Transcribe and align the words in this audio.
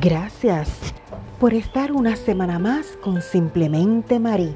Gracias 0.00 0.68
por 1.40 1.54
estar 1.54 1.90
una 1.90 2.14
semana 2.14 2.60
más 2.60 2.96
con 3.02 3.20
Simplemente 3.20 4.20
Marí. 4.20 4.54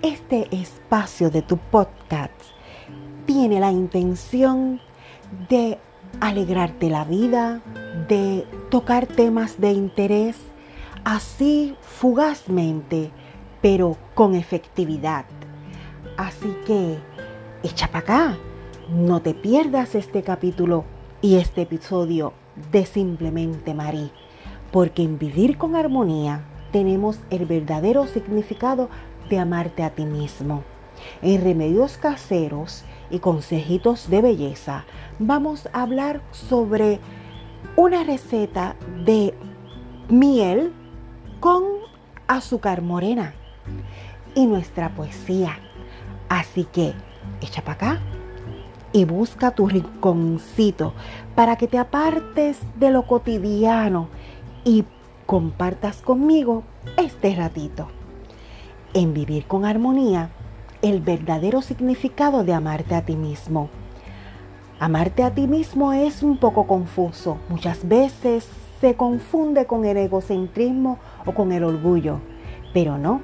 Este 0.00 0.46
espacio 0.54 1.28
de 1.28 1.42
tu 1.42 1.56
podcast 1.56 2.30
tiene 3.26 3.58
la 3.58 3.72
intención 3.72 4.80
de 5.48 5.76
alegrarte 6.20 6.88
la 6.88 7.04
vida, 7.04 7.62
de 8.06 8.46
tocar 8.70 9.08
temas 9.08 9.60
de 9.60 9.72
interés, 9.72 10.36
así 11.02 11.74
fugazmente, 11.80 13.10
pero 13.60 13.96
con 14.14 14.36
efectividad. 14.36 15.24
Así 16.16 16.54
que 16.64 16.98
echa 17.64 17.88
para 17.88 17.98
acá, 17.98 18.38
no 18.88 19.20
te 19.20 19.34
pierdas 19.34 19.96
este 19.96 20.22
capítulo 20.22 20.84
y 21.22 21.38
este 21.38 21.62
episodio 21.62 22.34
de 22.70 22.86
Simplemente 22.86 23.74
Marí 23.74 24.12
porque 24.74 25.04
en 25.04 25.20
vivir 25.20 25.56
con 25.56 25.76
armonía 25.76 26.40
tenemos 26.72 27.20
el 27.30 27.46
verdadero 27.46 28.08
significado 28.08 28.88
de 29.30 29.38
amarte 29.38 29.84
a 29.84 29.90
ti 29.90 30.04
mismo. 30.04 30.64
En 31.22 31.44
remedios 31.44 31.96
caseros 31.96 32.82
y 33.08 33.20
consejitos 33.20 34.10
de 34.10 34.20
belleza 34.20 34.84
vamos 35.20 35.68
a 35.72 35.82
hablar 35.82 36.22
sobre 36.32 36.98
una 37.76 38.02
receta 38.02 38.74
de 39.04 39.32
miel 40.08 40.72
con 41.38 41.62
azúcar 42.26 42.82
morena 42.82 43.32
y 44.34 44.44
nuestra 44.46 44.88
poesía. 44.88 45.56
Así 46.28 46.64
que 46.64 46.94
echa 47.40 47.62
para 47.62 47.74
acá 47.74 48.00
y 48.92 49.04
busca 49.04 49.52
tu 49.52 49.68
rinconcito 49.68 50.94
para 51.36 51.54
que 51.54 51.68
te 51.68 51.78
apartes 51.78 52.58
de 52.74 52.90
lo 52.90 53.06
cotidiano 53.06 54.08
y 54.64 54.84
compartas 55.26 56.00
conmigo 56.00 56.62
este 56.96 57.34
ratito. 57.34 57.88
En 58.92 59.14
vivir 59.14 59.46
con 59.46 59.64
armonía, 59.64 60.30
el 60.82 61.00
verdadero 61.00 61.62
significado 61.62 62.44
de 62.44 62.52
amarte 62.52 62.94
a 62.94 63.04
ti 63.04 63.16
mismo. 63.16 63.68
Amarte 64.78 65.22
a 65.22 65.34
ti 65.34 65.46
mismo 65.46 65.92
es 65.92 66.22
un 66.22 66.36
poco 66.36 66.66
confuso. 66.66 67.38
Muchas 67.48 67.88
veces 67.88 68.48
se 68.80 68.94
confunde 68.94 69.66
con 69.66 69.84
el 69.84 69.96
egocentrismo 69.96 70.98
o 71.24 71.32
con 71.32 71.52
el 71.52 71.64
orgullo. 71.64 72.20
Pero 72.72 72.98
no, 72.98 73.20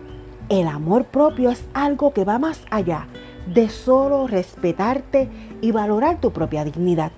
el 0.49 0.67
amor 0.67 1.05
propio 1.05 1.51
es 1.51 1.65
algo 1.75 2.13
que 2.13 2.25
va 2.25 2.39
más 2.39 2.63
allá 2.71 3.07
de 3.47 3.69
solo 3.69 4.27
respetarte 4.27 5.29
y 5.61 5.73
valorar 5.73 6.21
tu 6.21 6.31
propia 6.33 6.65
dignidad. 6.65 7.13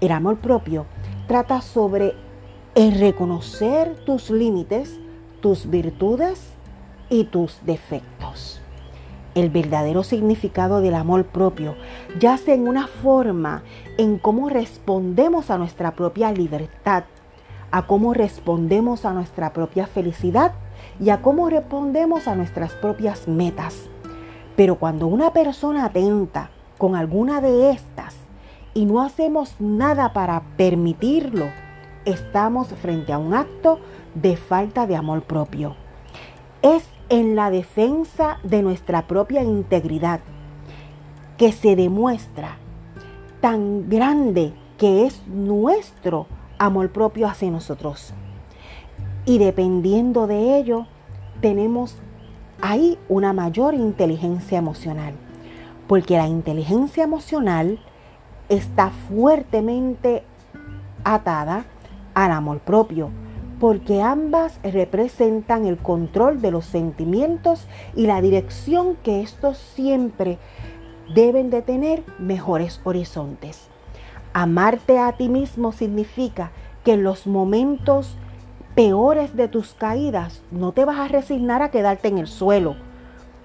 El 0.00 0.12
amor 0.12 0.38
propio 0.38 0.86
trata 1.26 1.60
sobre 1.60 2.14
en 2.78 2.96
reconocer 2.96 3.96
tus 4.06 4.30
límites, 4.30 5.00
tus 5.40 5.68
virtudes 5.68 6.52
y 7.10 7.24
tus 7.24 7.58
defectos. 7.66 8.60
El 9.34 9.50
verdadero 9.50 10.04
significado 10.04 10.80
del 10.80 10.94
amor 10.94 11.24
propio 11.24 11.74
yace 12.20 12.54
en 12.54 12.68
una 12.68 12.86
forma 12.86 13.64
en 13.96 14.16
cómo 14.16 14.48
respondemos 14.48 15.50
a 15.50 15.58
nuestra 15.58 15.96
propia 15.96 16.30
libertad, 16.30 17.02
a 17.72 17.88
cómo 17.88 18.14
respondemos 18.14 19.04
a 19.04 19.12
nuestra 19.12 19.52
propia 19.52 19.88
felicidad 19.88 20.52
y 21.00 21.10
a 21.10 21.20
cómo 21.20 21.50
respondemos 21.50 22.28
a 22.28 22.36
nuestras 22.36 22.74
propias 22.74 23.26
metas. 23.26 23.90
Pero 24.54 24.76
cuando 24.76 25.08
una 25.08 25.32
persona 25.32 25.86
atenta 25.86 26.50
con 26.78 26.94
alguna 26.94 27.40
de 27.40 27.72
estas 27.72 28.14
y 28.72 28.84
no 28.84 29.02
hacemos 29.02 29.56
nada 29.58 30.12
para 30.12 30.42
permitirlo, 30.56 31.46
estamos 32.08 32.68
frente 32.68 33.12
a 33.12 33.18
un 33.18 33.34
acto 33.34 33.80
de 34.14 34.36
falta 34.36 34.86
de 34.86 34.96
amor 34.96 35.22
propio. 35.22 35.76
Es 36.62 36.88
en 37.08 37.36
la 37.36 37.50
defensa 37.50 38.38
de 38.42 38.62
nuestra 38.62 39.06
propia 39.06 39.42
integridad 39.42 40.20
que 41.36 41.52
se 41.52 41.76
demuestra 41.76 42.56
tan 43.40 43.88
grande 43.88 44.52
que 44.76 45.06
es 45.06 45.22
nuestro 45.26 46.26
amor 46.58 46.90
propio 46.90 47.28
hacia 47.28 47.50
nosotros. 47.50 48.12
Y 49.24 49.38
dependiendo 49.38 50.26
de 50.26 50.58
ello, 50.58 50.86
tenemos 51.40 51.96
ahí 52.60 52.98
una 53.08 53.32
mayor 53.32 53.74
inteligencia 53.74 54.58
emocional. 54.58 55.14
Porque 55.86 56.16
la 56.16 56.26
inteligencia 56.26 57.04
emocional 57.04 57.78
está 58.48 58.90
fuertemente 59.08 60.24
atada 61.04 61.64
al 62.24 62.32
amor 62.32 62.58
propio, 62.58 63.10
porque 63.60 64.02
ambas 64.02 64.58
representan 64.64 65.66
el 65.66 65.78
control 65.78 66.42
de 66.42 66.50
los 66.50 66.64
sentimientos 66.64 67.68
y 67.94 68.06
la 68.06 68.20
dirección 68.20 68.96
que 69.04 69.20
estos 69.20 69.56
siempre 69.56 70.38
deben 71.14 71.48
de 71.50 71.62
tener 71.62 72.02
mejores 72.18 72.80
horizontes. 72.82 73.68
Amarte 74.32 74.98
a 74.98 75.12
ti 75.12 75.28
mismo 75.28 75.70
significa 75.70 76.50
que 76.84 76.94
en 76.94 77.04
los 77.04 77.28
momentos 77.28 78.16
peores 78.74 79.36
de 79.36 79.46
tus 79.46 79.74
caídas 79.74 80.42
no 80.50 80.72
te 80.72 80.84
vas 80.84 80.98
a 80.98 81.08
resignar 81.08 81.62
a 81.62 81.70
quedarte 81.70 82.08
en 82.08 82.18
el 82.18 82.26
suelo 82.26 82.74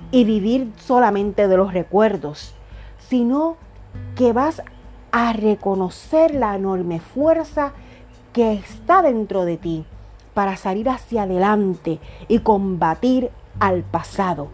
y 0.09 0.25
vivir 0.25 0.71
solamente 0.77 1.47
de 1.47 1.57
los 1.57 1.73
recuerdos, 1.73 2.55
sino 2.97 3.55
que 4.15 4.33
vas 4.33 4.63
a 5.11 5.31
reconocer 5.33 6.33
la 6.33 6.55
enorme 6.55 6.99
fuerza 6.99 7.73
que 8.33 8.53
está 8.53 9.03
dentro 9.03 9.45
de 9.45 9.57
ti 9.57 9.85
para 10.33 10.57
salir 10.57 10.89
hacia 10.89 11.23
adelante 11.23 11.99
y 12.27 12.39
combatir 12.39 13.29
al 13.59 13.83
pasado. 13.83 14.47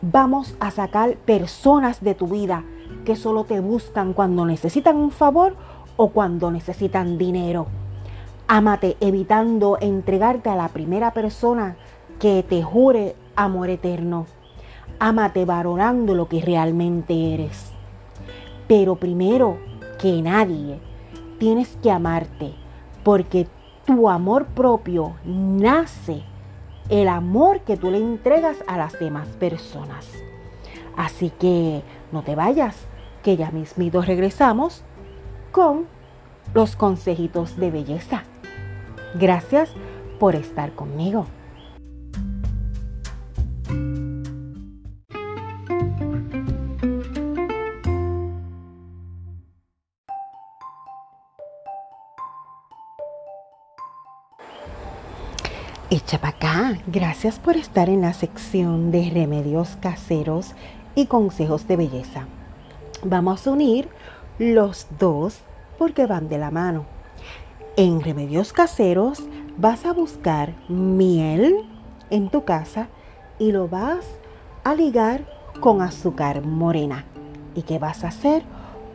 Vamos 0.00 0.54
a 0.60 0.70
sacar 0.70 1.16
personas 1.16 2.00
de 2.00 2.14
tu 2.14 2.28
vida 2.28 2.64
que 3.04 3.16
solo 3.16 3.44
te 3.44 3.58
buscan 3.58 4.12
cuando 4.12 4.46
necesitan 4.46 4.96
un 4.96 5.10
favor 5.10 5.56
o 5.96 6.10
cuando 6.10 6.50
necesitan 6.52 7.18
dinero. 7.18 7.66
Ámate 8.46 8.96
evitando 9.00 9.76
entregarte 9.80 10.48
a 10.48 10.54
la 10.56 10.68
primera 10.68 11.10
persona 11.10 11.76
que 12.20 12.44
te 12.48 12.62
jure 12.62 13.16
amor 13.34 13.68
eterno. 13.70 14.26
Ámate 15.00 15.44
valorando 15.44 16.14
lo 16.14 16.28
que 16.28 16.40
realmente 16.40 17.34
eres. 17.34 17.72
Pero 18.68 18.94
primero 18.94 19.58
que 19.98 20.22
nadie, 20.22 20.78
tienes 21.38 21.76
que 21.82 21.90
amarte 21.90 22.54
porque 23.06 23.46
tu 23.84 24.10
amor 24.10 24.46
propio 24.46 25.14
nace 25.24 26.24
el 26.88 27.06
amor 27.06 27.60
que 27.60 27.76
tú 27.76 27.92
le 27.92 27.98
entregas 27.98 28.56
a 28.66 28.76
las 28.76 28.98
demás 28.98 29.28
personas. 29.38 30.10
Así 30.96 31.30
que 31.30 31.84
no 32.10 32.22
te 32.22 32.34
vayas, 32.34 32.74
que 33.22 33.36
ya 33.36 33.52
mismito 33.52 34.02
regresamos 34.02 34.82
con 35.52 35.86
los 36.52 36.74
consejitos 36.74 37.56
de 37.56 37.70
belleza. 37.70 38.24
Gracias 39.14 39.72
por 40.18 40.34
estar 40.34 40.72
conmigo. 40.72 41.26
Echa 56.06 56.18
para 56.18 56.36
acá. 56.36 56.78
Gracias 56.86 57.40
por 57.40 57.56
estar 57.56 57.88
en 57.88 58.02
la 58.02 58.12
sección 58.12 58.92
de 58.92 59.10
remedios 59.12 59.76
caseros 59.80 60.54
y 60.94 61.06
consejos 61.06 61.66
de 61.66 61.76
belleza. 61.76 62.28
Vamos 63.02 63.44
a 63.44 63.50
unir 63.50 63.88
los 64.38 64.86
dos 65.00 65.40
porque 65.78 66.06
van 66.06 66.28
de 66.28 66.38
la 66.38 66.52
mano. 66.52 66.84
En 67.76 68.00
remedios 68.00 68.52
caseros 68.52 69.24
vas 69.56 69.84
a 69.84 69.92
buscar 69.92 70.54
miel 70.68 71.68
en 72.10 72.30
tu 72.30 72.44
casa 72.44 72.86
y 73.40 73.50
lo 73.50 73.66
vas 73.66 74.06
a 74.62 74.76
ligar 74.76 75.26
con 75.58 75.82
azúcar 75.82 76.46
morena. 76.46 77.04
¿Y 77.56 77.62
qué 77.62 77.80
vas 77.80 78.04
a 78.04 78.08
hacer? 78.08 78.44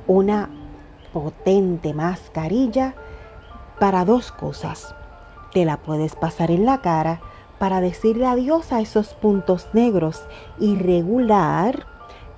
Una 0.07 0.49
potente 1.11 1.93
mascarilla 1.93 2.95
para 3.81 4.05
dos 4.05 4.31
cosas 4.31 4.95
te 5.53 5.65
la 5.65 5.77
puedes 5.77 6.15
pasar 6.15 6.51
en 6.51 6.65
la 6.65 6.81
cara 6.81 7.21
para 7.59 7.81
decirle 7.81 8.25
adiós 8.25 8.71
a 8.71 8.81
esos 8.81 9.13
puntos 9.13 9.67
negros 9.73 10.21
y 10.59 10.75
regular 10.75 11.85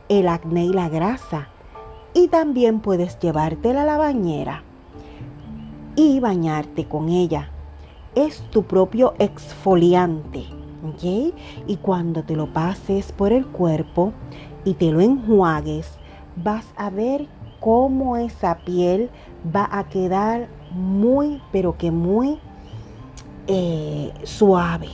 el 0.10 0.28
acné 0.28 0.66
y 0.66 0.74
la 0.74 0.90
grasa. 0.90 1.48
Y 2.14 2.28
también 2.28 2.80
puedes 2.80 3.18
llevártela 3.20 3.84
a 3.84 3.86
la 3.86 3.98
bañera 3.98 4.64
y 5.96 6.20
bañarte 6.20 6.88
con 6.88 7.10
ella. 7.10 7.50
Es 8.16 8.42
tu 8.52 8.64
propio 8.64 9.14
exfoliante. 9.18 10.46
Y 11.66 11.78
cuando 11.78 12.24
te 12.24 12.36
lo 12.36 12.52
pases 12.52 13.14
por 13.14 13.32
el 13.32 13.48
cuerpo 13.48 14.12
y 14.66 14.74
te 14.74 14.92
lo 14.92 15.00
enjuagues, 15.00 15.90
vas 16.36 16.66
a 16.76 16.90
ver 16.90 17.28
cómo 17.62 18.18
esa 18.18 18.58
piel 18.60 19.10
va 19.56 19.70
a 19.72 19.86
quedar 19.86 20.50
muy, 20.72 21.42
pero 21.54 21.78
que 21.78 21.92
muy 21.92 22.40
eh, 23.48 24.12
suave. 24.24 24.90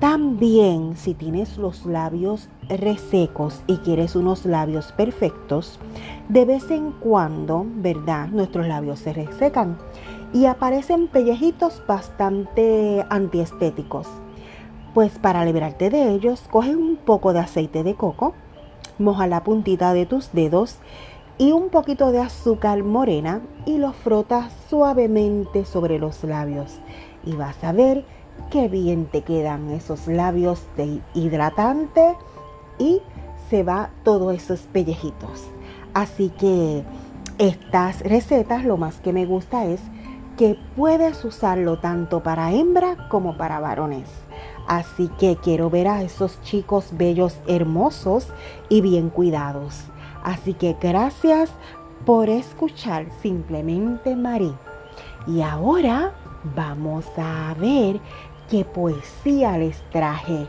También 0.00 0.96
si 0.96 1.12
tienes 1.12 1.58
los 1.58 1.84
labios 1.84 2.48
resecos 2.68 3.60
y 3.66 3.76
quieres 3.78 4.16
unos 4.16 4.46
labios 4.46 4.92
perfectos, 4.92 5.78
de 6.30 6.46
vez 6.46 6.70
en 6.70 6.92
cuando, 6.92 7.66
¿verdad? 7.66 8.28
Nuestros 8.28 8.66
labios 8.66 9.00
se 9.00 9.12
resecan 9.12 9.76
y 10.32 10.46
aparecen 10.46 11.08
pellejitos 11.08 11.82
bastante 11.86 13.04
antiestéticos. 13.10 14.06
Pues 14.94 15.18
para 15.18 15.44
liberarte 15.44 15.90
de 15.90 16.12
ellos, 16.12 16.44
coge 16.50 16.74
un 16.74 16.96
poco 16.96 17.32
de 17.32 17.40
aceite 17.40 17.82
de 17.82 17.94
coco, 17.94 18.32
moja 18.98 19.26
la 19.26 19.44
puntita 19.44 19.92
de 19.92 20.06
tus 20.06 20.32
dedos 20.32 20.78
y 21.36 21.52
un 21.52 21.68
poquito 21.68 22.10
de 22.10 22.20
azúcar 22.20 22.82
morena 22.84 23.40
y 23.66 23.78
lo 23.78 23.92
frotas 23.92 24.52
suavemente 24.68 25.64
sobre 25.64 25.98
los 25.98 26.24
labios. 26.24 26.80
Y 27.24 27.36
vas 27.36 27.62
a 27.62 27.72
ver 27.72 28.04
qué 28.50 28.68
bien 28.68 29.06
te 29.06 29.22
quedan 29.22 29.70
esos 29.70 30.06
labios 30.06 30.62
de 30.76 31.00
hidratante 31.14 32.16
y 32.78 33.02
se 33.48 33.62
va 33.62 33.90
todos 34.04 34.34
esos 34.34 34.60
pellejitos. 34.60 35.44
Así 35.94 36.30
que 36.30 36.84
estas 37.38 38.00
recetas 38.00 38.64
lo 38.64 38.76
más 38.76 39.00
que 39.00 39.12
me 39.12 39.26
gusta 39.26 39.64
es 39.66 39.80
que 40.36 40.56
puedes 40.76 41.24
usarlo 41.24 41.78
tanto 41.80 42.22
para 42.22 42.52
hembra 42.52 43.08
como 43.08 43.36
para 43.36 43.60
varones. 43.60 44.08
Así 44.66 45.08
que 45.18 45.36
quiero 45.36 45.68
ver 45.68 45.88
a 45.88 46.02
esos 46.02 46.40
chicos 46.42 46.90
bellos, 46.92 47.38
hermosos 47.46 48.28
y 48.68 48.80
bien 48.80 49.10
cuidados. 49.10 49.84
Así 50.22 50.54
que 50.54 50.76
gracias 50.80 51.50
por 52.06 52.28
escuchar 52.28 53.06
simplemente 53.20 54.16
Marí. 54.16 54.54
Y 55.26 55.42
ahora 55.42 56.14
vamos 56.44 57.06
a 57.16 57.54
ver 57.54 58.00
qué 58.50 58.64
poesía 58.64 59.58
les 59.58 59.80
traje. 59.90 60.46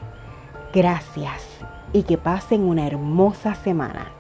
Gracias 0.73 1.43
y 1.93 2.03
que 2.03 2.17
pasen 2.17 2.63
una 2.63 2.88
hermosa 2.88 3.55
semana. 3.55 4.11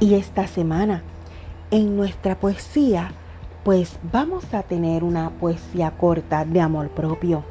Y 0.00 0.14
esta 0.14 0.46
semana, 0.46 1.02
en 1.70 1.96
nuestra 1.96 2.38
poesía, 2.38 3.12
pues 3.68 3.98
vamos 4.14 4.54
a 4.54 4.62
tener 4.62 5.04
una 5.04 5.28
poesía 5.28 5.90
corta 5.90 6.46
de 6.46 6.58
amor 6.58 6.88
propio, 6.88 7.44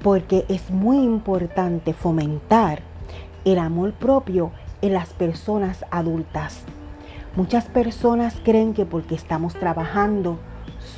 porque 0.00 0.44
es 0.48 0.70
muy 0.70 0.98
importante 0.98 1.94
fomentar 1.94 2.80
el 3.44 3.58
amor 3.58 3.92
propio 3.94 4.52
en 4.82 4.92
las 4.92 5.08
personas 5.08 5.84
adultas. 5.90 6.62
Muchas 7.34 7.64
personas 7.64 8.40
creen 8.44 8.72
que 8.72 8.86
porque 8.86 9.16
estamos 9.16 9.54
trabajando, 9.54 10.38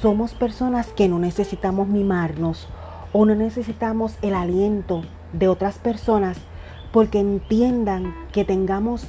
somos 0.03 0.35
personas 0.35 0.89
que 0.89 1.09
no 1.09 1.19
necesitamos 1.19 1.89
mimarnos 1.89 2.69
o 3.15 3.25
no 3.25 3.35
necesitamos 3.35 4.19
el 4.21 4.35
aliento 4.35 5.05
de 5.33 5.49
otras 5.49 5.79
personas 5.79 6.37
porque 6.93 7.19
entiendan 7.19 8.15
que 8.31 8.45
tengamos 8.45 9.07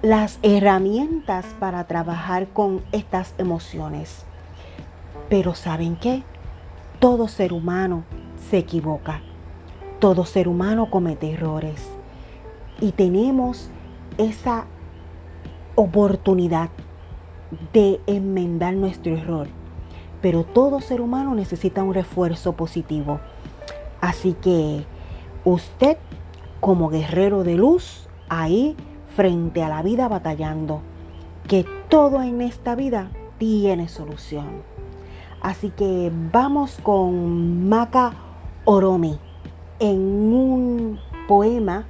las 0.00 0.38
herramientas 0.44 1.44
para 1.58 1.88
trabajar 1.88 2.46
con 2.50 2.82
estas 2.92 3.34
emociones. 3.36 4.29
Pero 5.30 5.54
¿saben 5.54 5.96
qué? 5.96 6.24
Todo 6.98 7.28
ser 7.28 7.52
humano 7.52 8.02
se 8.50 8.58
equivoca. 8.58 9.22
Todo 10.00 10.24
ser 10.24 10.48
humano 10.48 10.90
comete 10.90 11.30
errores. 11.30 11.88
Y 12.80 12.92
tenemos 12.92 13.70
esa 14.18 14.66
oportunidad 15.76 16.68
de 17.72 18.00
enmendar 18.08 18.74
nuestro 18.74 19.16
error. 19.16 19.46
Pero 20.20 20.44
todo 20.44 20.80
ser 20.80 21.00
humano 21.00 21.34
necesita 21.36 21.84
un 21.84 21.94
refuerzo 21.94 22.54
positivo. 22.54 23.20
Así 24.00 24.32
que 24.32 24.84
usted, 25.44 25.96
como 26.58 26.88
guerrero 26.88 27.44
de 27.44 27.54
luz, 27.54 28.08
ahí 28.28 28.76
frente 29.14 29.62
a 29.62 29.68
la 29.68 29.82
vida 29.82 30.08
batallando, 30.08 30.82
que 31.46 31.64
todo 31.88 32.20
en 32.20 32.40
esta 32.40 32.74
vida 32.74 33.10
tiene 33.38 33.88
solución. 33.88 34.69
Así 35.40 35.70
que 35.70 36.12
vamos 36.32 36.78
con 36.82 37.66
Maca 37.66 38.12
Oromi 38.66 39.18
en 39.78 39.98
un 39.98 40.98
poema 41.28 41.86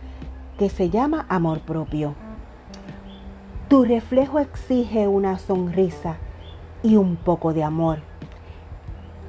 que 0.57 0.69
se 0.69 0.89
llama 0.89 1.27
Amor 1.29 1.59
propio. 1.61 2.15
Tu 3.69 3.85
reflejo 3.85 4.39
exige 4.39 5.09
una 5.09 5.37
sonrisa 5.39 6.19
y 6.85 6.95
un 6.95 7.17
poco 7.17 7.53
de 7.53 7.65
amor. 7.65 7.99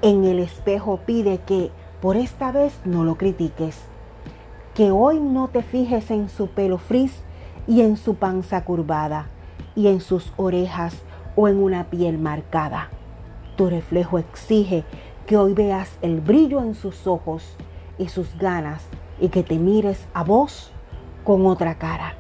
En 0.04 0.24
el 0.24 0.38
espejo 0.38 0.98
pide 0.98 1.40
que 1.40 1.72
por 2.00 2.16
esta 2.16 2.52
vez 2.52 2.80
no 2.86 3.04
lo 3.04 3.16
critiques, 3.16 3.80
que 4.76 4.92
hoy 4.92 5.20
no 5.20 5.48
te 5.48 5.64
fijes 5.64 6.12
en 6.12 6.30
su 6.30 6.48
pelo 6.48 6.78
frizz 6.78 7.24
y 7.68 7.82
en 7.82 7.98
su 7.98 8.16
panza 8.16 8.66
curvada 8.66 9.30
y 9.76 9.88
en 9.88 10.00
sus 10.00 10.32
orejas 10.38 10.96
o 11.36 11.48
en 11.48 11.58
una 11.58 11.86
piel 11.86 12.20
marcada 12.20 12.90
tu 13.62 13.70
reflejo 13.70 14.18
exige 14.18 14.84
que 15.28 15.38
hoy 15.38 15.54
veas 15.54 16.00
el 16.02 16.20
brillo 16.20 16.64
en 16.64 16.74
sus 16.74 17.06
ojos 17.06 17.44
y 18.00 18.10
sus 18.10 18.36
ganas 18.40 18.84
y 19.20 19.30
que 19.30 19.44
te 19.44 19.60
mires 19.60 20.08
a 20.16 20.24
vos 20.24 20.72
con 21.24 21.46
otra 21.46 21.76
cara. 21.76 22.16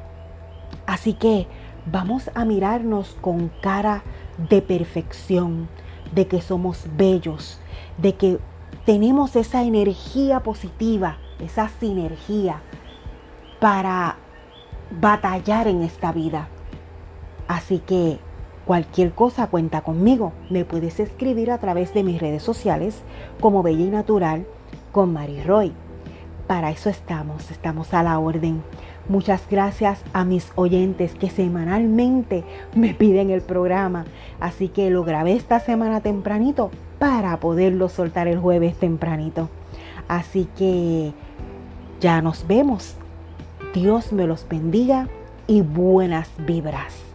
Así 0.85 1.13
que 1.13 1.47
vamos 1.87 2.29
a 2.35 2.45
mirarnos 2.45 3.17
con 3.21 3.49
cara 3.59 4.03
de 4.51 4.61
perfección, 4.61 5.67
de 6.13 6.27
que 6.27 6.41
somos 6.41 6.85
bellos, 6.95 7.59
de 7.97 8.13
que 8.13 8.37
tenemos 8.85 9.35
esa 9.35 9.63
energía 9.63 10.41
positiva, 10.41 11.17
esa 11.39 11.69
sinergia 11.69 12.61
para 13.59 14.17
batallar 14.91 15.67
en 15.67 15.81
esta 15.81 16.11
vida. 16.11 16.49
Así 17.47 17.79
que 17.79 18.19
Cualquier 18.65 19.11
cosa 19.11 19.47
cuenta 19.47 19.81
conmigo. 19.81 20.33
Me 20.49 20.65
puedes 20.65 20.99
escribir 20.99 21.51
a 21.51 21.57
través 21.57 21.93
de 21.93 22.03
mis 22.03 22.19
redes 22.19 22.43
sociales 22.43 23.01
como 23.39 23.63
Bella 23.63 23.85
y 23.85 23.89
Natural 23.89 24.45
con 24.91 25.13
Mary 25.13 25.41
Roy. 25.43 25.73
Para 26.47 26.69
eso 26.69 26.89
estamos, 26.89 27.49
estamos 27.49 27.93
a 27.93 28.03
la 28.03 28.19
orden. 28.19 28.61
Muchas 29.09 29.41
gracias 29.49 30.03
a 30.13 30.25
mis 30.25 30.51
oyentes 30.55 31.15
que 31.15 31.29
semanalmente 31.29 32.43
me 32.75 32.93
piden 32.93 33.29
el 33.29 33.41
programa. 33.41 34.05
Así 34.39 34.67
que 34.67 34.89
lo 34.89 35.03
grabé 35.03 35.33
esta 35.33 35.59
semana 35.59 36.01
tempranito 36.01 36.71
para 36.99 37.37
poderlo 37.39 37.89
soltar 37.89 38.27
el 38.27 38.37
jueves 38.37 38.75
tempranito. 38.75 39.49
Así 40.07 40.47
que 40.57 41.13
ya 41.99 42.21
nos 42.21 42.47
vemos. 42.47 42.95
Dios 43.73 44.11
me 44.11 44.27
los 44.27 44.47
bendiga 44.47 45.07
y 45.47 45.61
buenas 45.61 46.29
vibras. 46.45 47.10